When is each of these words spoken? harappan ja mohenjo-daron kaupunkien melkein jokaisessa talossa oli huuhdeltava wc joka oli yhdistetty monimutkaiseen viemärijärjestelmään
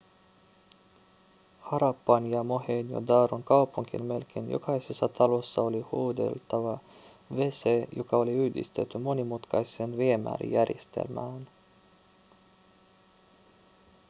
harappan 1.61 2.31
ja 2.31 2.43
mohenjo-daron 2.43 3.43
kaupunkien 3.43 4.05
melkein 4.05 4.51
jokaisessa 4.51 5.07
talossa 5.07 5.61
oli 5.61 5.81
huuhdeltava 5.81 6.79
wc 7.35 7.87
joka 7.95 8.17
oli 8.17 8.31
yhdistetty 8.31 8.97
monimutkaiseen 8.97 9.97
viemärijärjestelmään 9.97 11.47